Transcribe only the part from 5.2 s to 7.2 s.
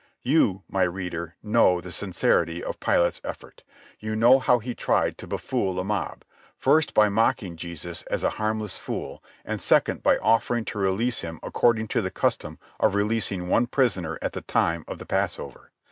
befool the mob, first by